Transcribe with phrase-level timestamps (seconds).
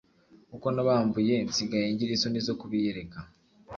[0.51, 3.17] Kuko nabambuye nsigaye ngira isoni zo kubiyereka